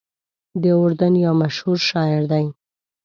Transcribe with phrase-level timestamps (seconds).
[0.61, 2.45] د اردن یو مشهور شاعر دی.